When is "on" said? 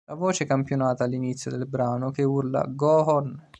3.05-3.49